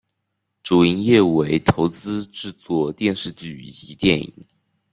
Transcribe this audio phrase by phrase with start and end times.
[0.63, 4.33] 主营业务为投资制作电视剧以及电影。